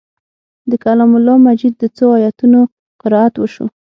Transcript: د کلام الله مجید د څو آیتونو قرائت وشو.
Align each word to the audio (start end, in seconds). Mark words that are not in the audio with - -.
د 0.69 0.71
کلام 0.83 1.11
الله 1.17 1.37
مجید 1.47 1.73
د 1.77 1.83
څو 1.97 2.05
آیتونو 2.19 2.59
قرائت 3.01 3.35
وشو. 3.37 3.65